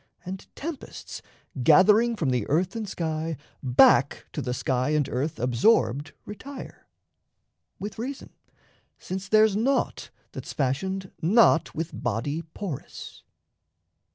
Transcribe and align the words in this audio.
And 0.25 0.47
tempests, 0.55 1.21
gathering 1.61 2.15
from 2.15 2.31
the 2.31 2.47
earth 2.49 2.75
and 2.75 2.89
sky, 2.89 3.37
Back 3.61 4.25
to 4.33 4.41
the 4.41 4.51
sky 4.51 4.89
and 4.95 5.07
earth 5.07 5.39
absorbed 5.39 6.13
retire 6.25 6.87
With 7.77 7.99
reason, 7.99 8.31
since 8.97 9.29
there's 9.29 9.55
naught 9.55 10.09
that's 10.31 10.53
fashioned 10.53 11.11
not 11.21 11.75
With 11.75 11.91
body 11.93 12.41
porous. 12.41 13.21